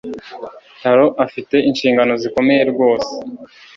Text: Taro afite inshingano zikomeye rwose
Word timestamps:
Taro 0.81 1.07
afite 1.25 1.55
inshingano 1.69 2.13
zikomeye 2.21 2.61
rwose 2.71 3.11